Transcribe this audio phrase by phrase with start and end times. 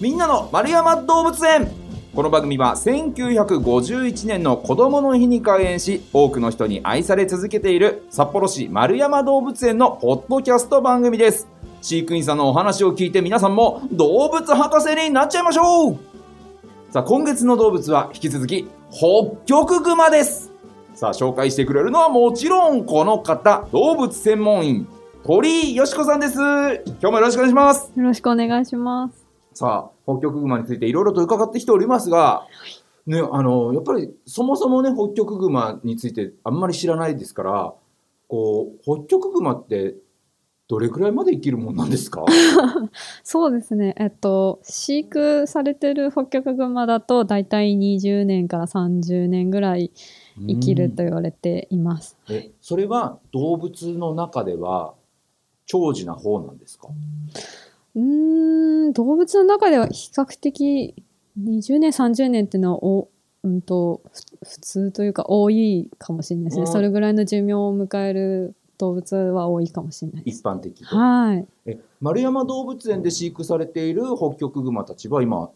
[0.00, 1.70] みんなの丸山動物園。
[2.14, 11.48] この番組は1951年の子供の日に開園し多くの人に愛され続けている札幌市丸山動物園のポッドキャスト番組です。
[11.82, 15.98] 飼育員さんのお話を聞いて皆さんも動物博士になっちゃいましょう。
[16.88, 20.50] さあ今月の動物は引き続き北極熊です。
[20.94, 24.88] さあ紹介してくれるのはもちろんこの方動物専門員
[25.24, 26.38] 鳥居よしこさんです。
[26.38, 27.92] 今日もよろしくお願いします。
[27.94, 29.19] よろしくお願いします。
[29.60, 32.46] さあ、北極熊についていろいろと伺ってきておりますが、
[33.06, 37.74] ね、あの、やっぱりそもそもね、北極熊についてあんまり知らないですから、
[38.26, 39.96] こう、北極熊って
[40.66, 42.24] どれくらいまで生きるもんなんですか？
[43.22, 43.94] そうですね。
[43.98, 49.90] えっと、飼育されてる北極熊だと、だいたい20年から30年ぐらい
[50.48, 52.16] 生きると言われています。
[52.30, 54.94] うんえ、それは動物の中では
[55.66, 56.88] 長寿な方なんですか？
[56.88, 60.94] うーん、動物の中では比較的
[61.38, 63.08] 20年、30年っていうのはお、
[63.42, 66.62] うんと、ふ普通というか多いかもしれないですね。
[66.62, 70.22] うんそれぐらいの寿命を迎える動物は多いかもしれない。
[70.26, 70.84] 一般的で。
[70.84, 71.46] はい。
[71.66, 75.50] え、丸山動物園で飼育されている北極熊たちは今あ、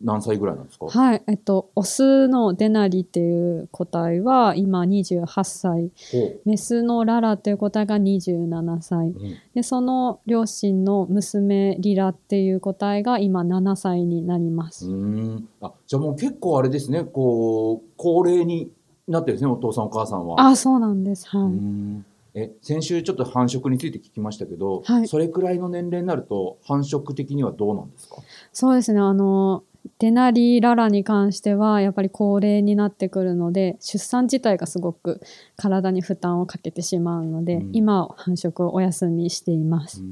[0.00, 0.86] 何歳ぐらいなんですか？
[0.86, 1.22] はい。
[1.26, 5.90] えっと、オスのデナリっていう個体は今28歳。
[6.12, 9.08] ほメスのララっていう個体が27歳。
[9.08, 9.10] う。
[9.10, 9.36] うん。
[9.54, 15.48] でその両親の娘リラっていう個体が今7歳になります、うーん。
[15.60, 17.04] あじゃあもう結構あれですね。
[17.04, 18.70] こう高齢に
[19.08, 20.40] なってるんですねお父さんお母さんは。
[20.40, 21.28] あそうなんです。
[21.28, 22.04] はい、ん。
[22.34, 25.08] え先週ちょっと繁殖について聞きましたけど、はい。
[25.08, 28.16] それくらいの年齢になると繁殖的にはどうなんですか？
[28.52, 29.00] そうですね。
[29.00, 29.64] あの
[29.98, 35.20] デナリララに関してはやっぱり高齢になってくるので出産自体がすごく
[35.56, 37.70] 体に負担をかけてしまうので、うん。
[37.72, 40.02] 今繁殖をお休みしています、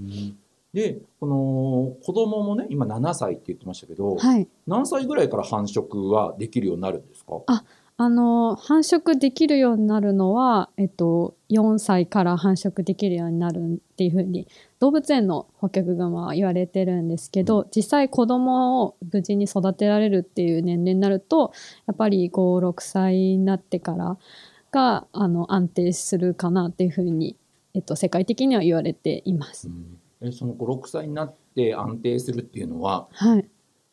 [0.73, 4.47] でこの子供もね今7歳って言ってましたけど、はい。
[4.67, 7.41] 何歳ぐらいから繁殖はできるようになるんですか？
[7.47, 7.65] あ
[8.03, 21.53] あの繁殖できるようになるのは、えっと、4歳から繁殖できるようになるっていうふうに動物園の北極熊は言われてるんですけど、実際子供を無事に育てられるっていう年齢になると
[21.87, 24.17] やっぱり56歳になってから
[24.71, 27.37] があの安定するかなっていうふうに、
[27.75, 29.69] えっと、世界的には言われています。
[29.69, 29.99] うん。
[30.23, 33.45] えその56歳になって安定するっていうのははい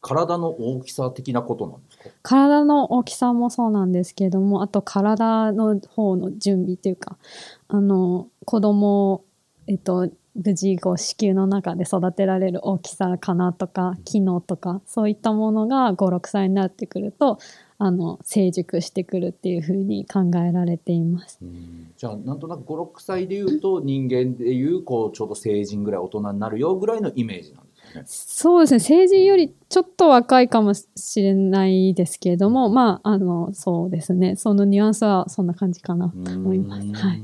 [0.08, 2.10] 体の大きさ的なことなんですか？
[2.24, 7.18] 体の大きさもそうなんですけれどもあと体の方の準備というか
[7.68, 9.26] あの子供を、
[9.68, 17.40] えっと、無事こう子宮の中で育てられる大きさかなとか機能とかそういったものが56歳になってくると
[17.80, 21.38] あの成熟してくるっていうふうに考えられています。
[21.42, 27.67] うんじゃあなんとなく56歳でいうと人間でいうこうちょうど成人ぐらい大人になるよぐらいのイメージなん。
[28.06, 28.80] そうですね。
[28.80, 30.88] 成人よりちょっと若いかもし
[31.22, 34.36] れないですけれどもまああのそうですね。
[34.36, 36.94] そのニュアンスはそんな感じかなと思います。
[36.94, 37.24] はい。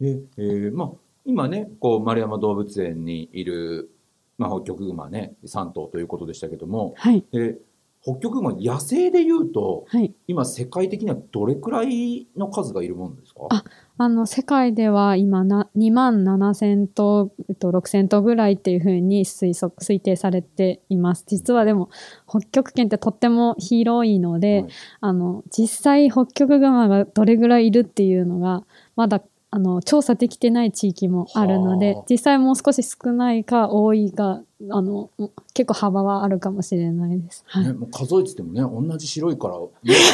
[0.00, 0.90] で、えーまあ、
[1.24, 3.90] 今ねこう丸山動物園にいる、
[4.38, 7.24] まあ、北極熊ね3頭ということでしたけどもはい。
[7.30, 7.58] で
[8.02, 10.14] 北極熊野生でいうとはい。
[10.26, 13.42] 今世界的にはどれくらいの数がいるものですか？
[13.50, 13.64] あ
[13.98, 21.24] あの世界では今な2万7000頭、えっと、6000頭ぐらいっていうふうに推測推定されています。
[21.26, 21.90] 実はでも
[22.26, 24.70] 北極圏ってとっても広いので、はい。
[25.00, 28.64] あの実際北極熊がどれぐらいいるっていうのが
[28.96, 32.04] まだあの調査できてない地域もあるのではあ。
[32.08, 35.10] 実際もう少し少ないか多いかあの
[35.54, 37.44] 結構幅はあるかもしれないです。
[37.46, 39.68] はいね、もう数えててもね同じ白いから、ね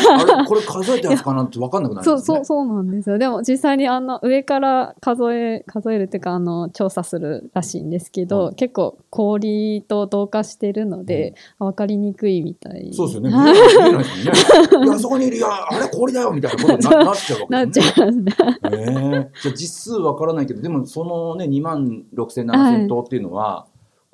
[0.08, 2.26] あれ これ数えたやつかなって分かんなくなりますね。
[2.26, 13.30] そうそうそうなんですよでも実際にあの上から数え数えるっていうかあの調査するらしいんですけど、はい結構氷と同化してるので、分かりにくいみたいそうですよね。
[13.30, 14.90] 見えはないですよね。
[14.92, 18.24] あそこにいる、いや、あれ氷だよみたいなことにな なっちゃうわけなっですちゃいますね。
[18.24, 18.32] ね。
[18.62, 23.66] えじゃあ実数わからないけど、でもそのね、2万6千7千頭っていうのは、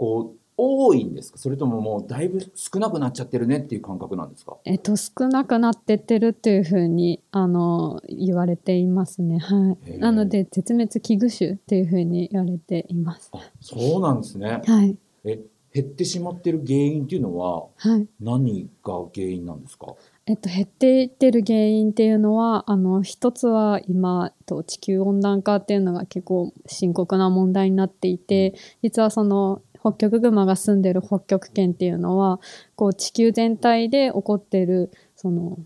[0.02, 1.38] こう、多いんですか？
[1.38, 4.58] それとももうだいぶ少なくなっちゃってるねっていう感覚なんですか？
[4.64, 9.38] えっと少なくなってってるっていうふうにあの言われていますね。
[9.38, 9.98] はい。
[9.98, 13.30] なので絶滅危惧種っていうふうに言われています。
[13.32, 14.60] あ、そうなんですね。
[14.64, 15.40] はいえ、
[15.72, 18.06] 減ってしまってる原因っていうのははい。
[18.20, 19.94] 何が原因なんですか？
[20.26, 32.40] えっと、減っていってる原因っていうのはあの一つは今と地球温暖化っていうのが結構深刻な問題になっていて実はその北極熊が住んでる北極圏っていうのは
[32.76, 35.58] こう地球全体で起こっているその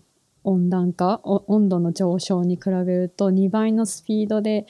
[0.43, 4.65] 温暖化お温度の上昇に比べると2倍のスピードで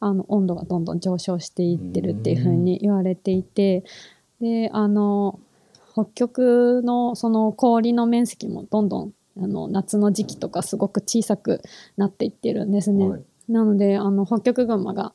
[0.00, 3.84] あの温度がどんどん上昇していってるっていうふうに言われていて
[4.40, 5.40] であの
[5.92, 11.62] 北極のその氷の面積もどんどんあの夏の時期とかすごく小さく
[11.96, 13.08] なっていってるんですね。
[13.08, 15.12] はいなのであの北極熊が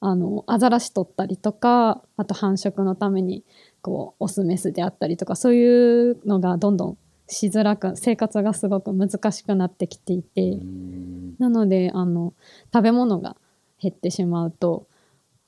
[0.00, 3.44] あのアザラシ取ったりとかあと繁殖のために
[3.80, 6.98] こうオスメスであったりとかそういうのがどんどん
[7.28, 11.34] しづらく生活がすごく難しくなってきていて、うん。
[11.38, 12.34] なのであの
[12.72, 13.36] 食べ物が
[13.80, 14.86] 減ってしまうと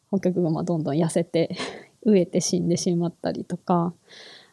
[0.08, 1.56] 北極熊はどんどん痩せて
[2.04, 3.94] 飢えて死んでしまったりとか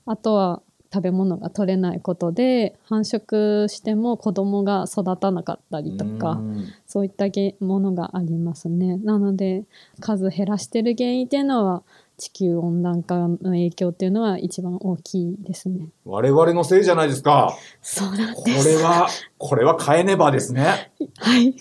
[0.06, 0.62] あとは
[0.96, 6.32] 食べ物が取れないことで繁殖しても子供が育たなかったりとか。
[6.32, 8.96] うんそういったげものがありますね。
[8.98, 9.66] なので
[10.00, 11.84] 数減らしてる原因っていうのは
[12.18, 15.90] 地球温暖化の影響っていうのは一番大きいですね。
[16.06, 17.54] 我々のせいじゃないですか。
[17.82, 18.70] そうなんこです。
[18.70, 19.08] れは、
[19.38, 20.92] これは変えねばですね。
[21.18, 21.48] はい。
[21.48, 21.56] ね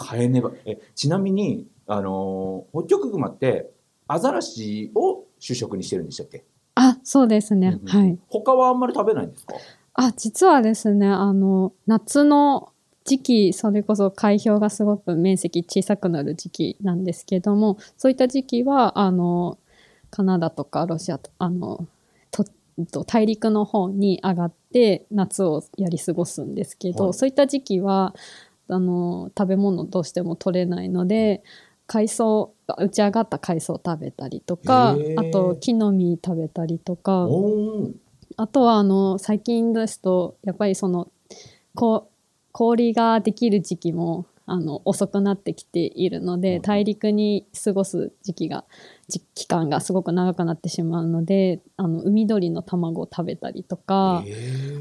[0.00, 0.52] 変えねば。
[0.64, 3.72] え、ちなみに、あのー北極熊って、
[4.06, 6.44] アザラシを主食にしてるんでしたっけ？
[6.74, 7.78] あ、そうですね。
[7.82, 8.18] うんはい。
[8.28, 9.54] 他はあんまり食べないんですか？
[9.94, 12.72] あ、実はですね、あの、夏の
[13.04, 19.58] 時期、それこそ海氷がすごく面積小さくなる時期なんですけども、そういった時期は、あの、
[20.10, 21.86] カナダとかロシアと、あの、
[22.30, 22.44] と
[22.90, 28.14] と大陸の方に上がって夏をやり過ごすんですけど、はいそういった時期は
[28.68, 31.42] あの食べ物どうしても取れないので
[31.86, 37.26] 海藻打ち上がった海藻を食べたりとかあと木の実食べたりとか
[38.36, 41.10] あとはあの最近ですとやっぱりその
[41.74, 42.12] こう
[42.52, 46.40] 氷ができる時期もあの遅くなってきているのうん。
[46.40, 48.64] で大陸に過ごす時期が
[49.08, 54.24] じ期間がすごく長くなってしまうのであの海鳥の卵を食べたりとか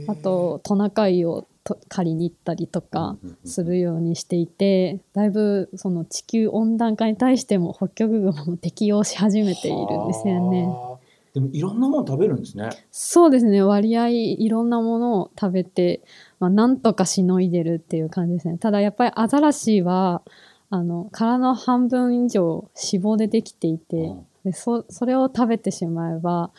[0.07, 10.66] あとトナカイをと借りに行ったりとかするようにしていてだいぶその地球温暖化に対しても北極熊も適応し始めているんですよね。
[10.66, 11.12] はあ。
[11.34, 12.69] でもいろんなもの食べるんですね。
[12.92, 13.62] そうですね。
[13.62, 16.02] 割合いろんなものを食べて、
[16.40, 18.58] まあ、なんとかしのいでるっていう感じですね。
[18.58, 20.24] ただやっぱりアザラシは
[20.69, 24.25] あの殻の半分以上脂肪でできていて、うん。
[24.44, 26.52] でそそれを食べてしまえば、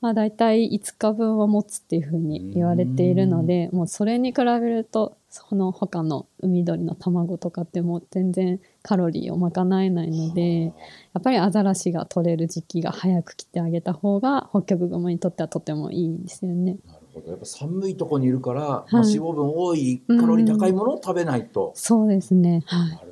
[0.00, 10.72] まあ、大体5日分は持つっていうふうに言われているのでもうそれに比べるとその他の海鳥の卵とかってもう全然カロリーを賄えないので。
[11.18, 16.76] やっぱりアザラシが取れる時期が早く来てあげた方が北極熊にとってはとてもいいんですよね。
[16.86, 17.30] なるほど。
[17.30, 21.72] やっぱ寒いとこにいるから、いまあ、脂肪分多いカロリー高いものを食べないと。
[21.74, 22.62] そうですね。
[22.66, 23.07] はい。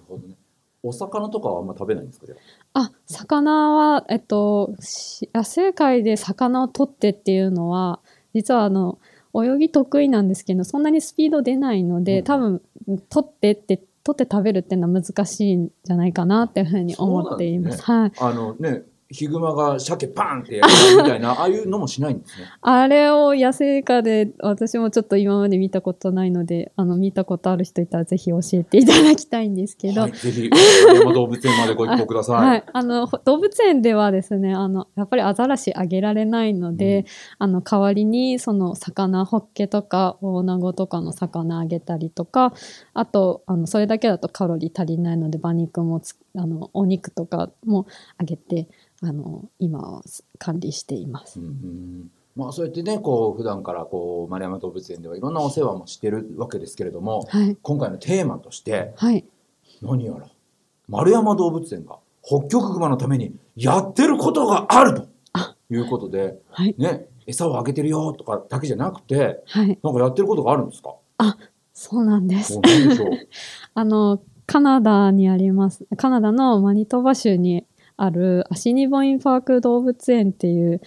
[0.88, 2.26] お魚とかはあんま食べないんですか？
[2.74, 8.00] あ、魚はえっとし野生界で魚を取ってっていうのは
[8.34, 8.98] 実はあの
[9.34, 12.62] 泳ぎ得意なんですけどそんなにスピード出ないので、うん多分
[13.08, 17.82] 取ってって取って食べるっていうのは難しいんじゃないかなっていうふうに思っています。
[17.82, 18.12] はい。
[18.20, 22.46] あのね、ヒグマが鮭パンってやるみたいな、 ああいうのもしないんですね。
[22.60, 30.50] あれを野生下で私もちょっと今まで見たことないのであの見たことある人いたらぜひ教えていただきたいんですけど、はい、ぜひ、
[30.94, 32.36] 山動物園までご一報ください。
[32.36, 37.06] はい、あのほ動物園ではですねあのやっぱりアザラシあげられないので、うん
[37.38, 42.52] あの代わりにその魚ホッケとかオオナゴとかの魚あげたりとか
[42.94, 47.86] あとあのそれだけだとカロリー足りないので馬肉もつあのお肉とかも
[48.18, 48.68] あげて
[49.08, 50.02] あの今は
[50.38, 51.38] 管理しています。
[51.38, 52.10] うんうん。
[52.34, 59.24] まあ、そうやってね、こう、普段から、こう、丸山動物園ではいろんなお世話もしてるわけですけれども、はい、今回のテーマとして、はい。
[59.80, 60.26] 何やら、
[60.88, 65.06] 丸山動物園が北極熊のためにやってることがあると
[65.70, 66.74] いうことで、はい。
[66.76, 70.94] ね、餌をあげてるよとかだけじゃなくて、はい、なんかやってることがあるんですか？
[71.72, 72.60] そうなんです。
[72.60, 72.68] で
[73.74, 77.64] あの、カナダにあります、カナダのマニトバ州に
[77.96, 80.80] あるアシニボインパーク動物園っていう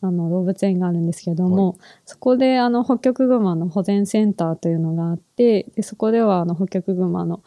[0.00, 7.42] あの動物園があるんですけども、そこであの北極熊の保全センターというのがあって、でそこではあの北極熊の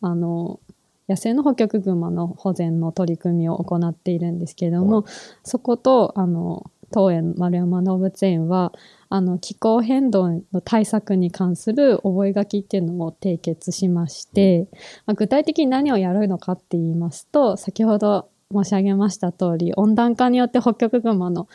[0.00, 0.60] あの
[1.08, 5.04] 野生の北極熊の保全の取り組みを行っているんですけれども、は
[5.42, 8.72] そことあの当園丸山動物園は
[9.08, 14.68] あの気候変動の対策に関する覚書っていうのを締結しまして、
[15.06, 21.48] まあ、具体的に何をやるのかって言いますと先ほど申し上げました通り温暖化によって北極熊の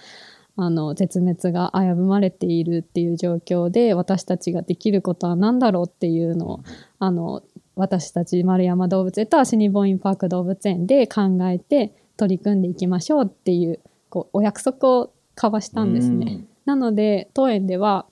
[0.57, 6.63] あの絶滅が危ぶまれているっていう状況で私たちができることは何だろうっていうのを
[6.97, 7.43] あの
[7.75, 16.45] 私たち丸山動物園とアシニボインパーク動物園で考えて取り組んでいきましょうっていうこうお約束を交わしたんですね。
[16.63, 18.05] なので当園では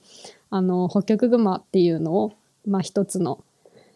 [0.50, 2.32] あの北極熊っていうのを、
[2.66, 3.42] まあ、一つの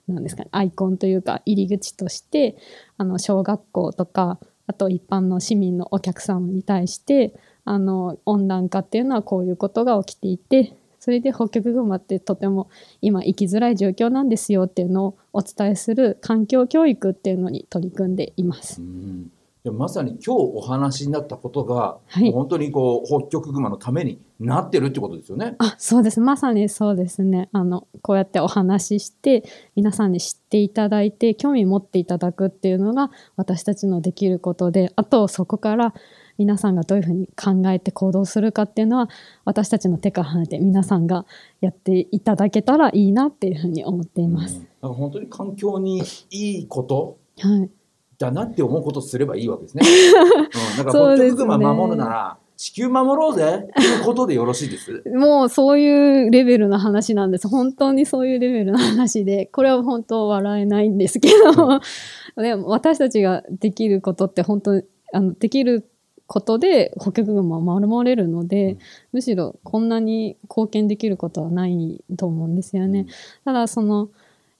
[0.09, 2.57] なんですかねアイコンというか入り口として
[2.97, 4.38] あの小学校とか
[4.69, 7.35] あと一般の市民のお客様に対して
[7.65, 12.69] あの温暖化っていうのはこういうことが起きていてそれでホッキョクグマってとても
[13.01, 18.83] 今生きづらい状況なんですよっていうのをお伝えする環境教育っていうのに取り組んでいます。
[18.83, 19.31] うん
[19.65, 22.33] でもまさに今日お話になったことが、はい。
[22.33, 25.57] 本当にこう北極熊のためになってるってことですよね。
[25.59, 26.21] あそうです。
[26.21, 27.49] まさにそうですね。
[27.53, 35.93] あのこうやってお話しして皆さんに知っていただいて興味持っていただくっていうのが私たちのできることであとそこから
[36.38, 39.11] 皆さんがどういうふうに考えて行動するかっていうのは
[39.45, 41.27] 私たちの手から離れて皆さんが
[41.61, 44.62] やっていただけたらいいなっていうふうに思っています。
[44.83, 44.95] うん。
[44.95, 46.00] 本当に環境に
[46.31, 47.71] いいことはい
[48.19, 49.83] だなって思うことをすればいいわけですね。
[49.87, 55.05] うん、なんか北そうですね極熊守るなら地球守ろうぜっていうことでよろしいです。
[55.15, 57.47] もうそういうレベルの話なんです。
[57.47, 61.81] 本当にそういうレベルの話で、これは本当笑えないんですけど、
[62.43, 64.83] でも私たちができることって本当に、
[65.13, 65.89] あの、できる
[66.27, 68.79] ことで北極熊を守れるので、うん
[69.13, 73.07] むしろこんなに貢献できることはないと思うんですよね。
[73.45, 74.11] ただその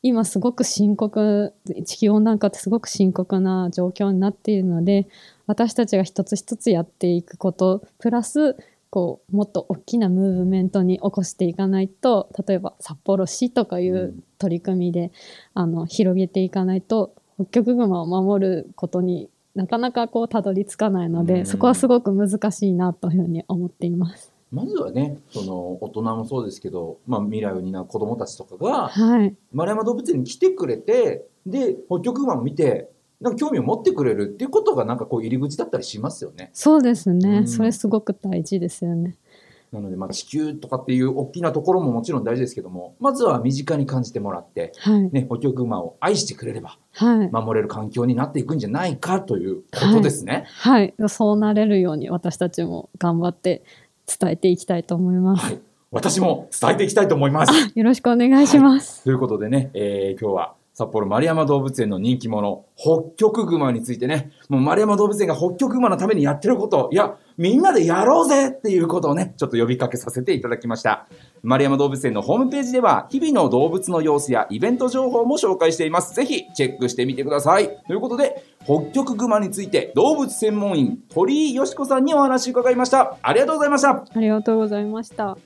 [0.03, 5.09] 今すごく深刻地球温暖化ってすごく深刻な状況になっているので
[5.47, 8.57] 私たちが一つ一つやっていくことプラス
[8.91, 15.11] こうもっと大きなムーブメントに起こしていかないと例えば札幌市とかいううん取り組みで、
[15.53, 24.38] あの広げていかないと北極熊を守ることになかなかこうたどり着かないので、うんそこはすごく難しいなというふうに思っています。
[24.51, 32.89] まずはね、その大人もそうですけど、まあ、未来を担う子供たちとかがはい、丸山動物園に来てくれてで北極熊を見て
[33.21, 36.51] なんか興味を持ってくれるっていうことがなんかこう入り口だったりしますよね。
[36.53, 37.49] そうですね、うん。
[37.49, 39.17] それすごく大事ですよね。
[39.73, 49.63] なのでまあ地球とかっていう大きなところももちろん大事ですけどもまずは身近に感じてもらって、はい、ね、北極熊を愛してくれればはい、守れる環境になっていくんじゃないかというこ
[49.93, 50.47] とですね。
[50.49, 53.63] はい、そうなれるように私たちも頑張って
[54.09, 55.45] 伝えていきたいと思います。
[55.45, 55.61] はい、
[55.91, 57.53] 私も伝えていきたいと思います。
[57.75, 59.05] よろしくお願いします。
[59.05, 71.09] ということでね、えー今日は札幌丸山動物園の人気者、北極熊についてね、もう丸山動物園が北極熊のためにやってること、いや、みんなでやろうぜっていうことをね、ちょっと呼びかけさせていただきました。
[71.43, 76.15] 丸山動物園のホームページでは、日々の動物の様子やイベント情報も紹介しています。
[76.15, 77.77] ぜひ、チェックしてみてください。
[77.89, 83.17] ということで、北極熊について、動物専門員、鳥居よしこさんにお話を伺いました。
[83.21, 84.05] ありがとうございました。
[84.15, 85.37] ありがとうございました。